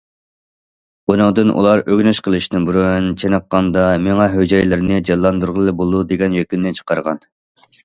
بۇنىڭدىن 1.09 1.51
ئۇلار 1.59 1.81
ئۆگىنىش 1.83 2.21
قىلىشتىن 2.29 2.65
بۇرۇن 2.69 3.11
چېنىققاندا، 3.25 3.85
مېڭە 4.07 4.29
ھۈجەيرىلىرىنى 4.39 4.99
جانلاندۇرغىلى 5.13 5.77
بولىدۇ، 5.85 6.05
دېگەن 6.15 6.41
يەكۈننى 6.41 6.77
چىقارغان. 6.83 7.25